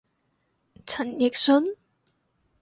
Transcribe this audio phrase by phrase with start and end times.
[0.87, 1.75] 陳奕迅？